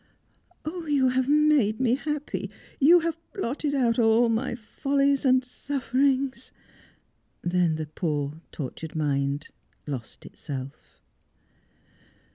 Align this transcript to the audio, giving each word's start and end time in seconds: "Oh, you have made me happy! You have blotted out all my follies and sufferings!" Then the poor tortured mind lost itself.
"Oh, 0.65 0.87
you 0.87 1.09
have 1.09 1.29
made 1.29 1.79
me 1.79 1.93
happy! 1.93 2.49
You 2.79 3.01
have 3.01 3.19
blotted 3.33 3.75
out 3.75 3.99
all 3.99 4.29
my 4.29 4.55
follies 4.55 5.25
and 5.25 5.45
sufferings!" 5.45 6.51
Then 7.43 7.75
the 7.75 7.85
poor 7.85 8.41
tortured 8.51 8.95
mind 8.95 9.49
lost 9.85 10.25
itself. 10.25 10.99